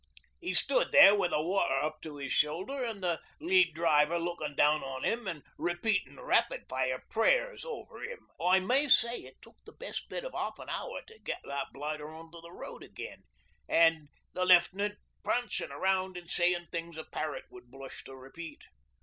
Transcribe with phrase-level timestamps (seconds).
[0.41, 4.55] 'E stood there wi' the water up to 'is shoulder an' the lead driver lookin'
[4.55, 8.27] down on 'im an' repeatin' rapid fire prayers over 'im.
[8.43, 11.67] I may say it took the best bit o' half an hour to get that
[11.71, 13.25] blighter on to the road again
[13.69, 18.63] an' the Left'nant prancin' round an' sayin' things a parrot would blush to repeat.